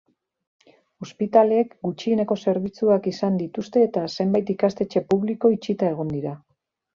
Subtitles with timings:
[1.05, 6.35] Ospitaleek gutxieneko zerbitzuak izan dituzte eta zenbait ikastetxe publiko itxita egon dira.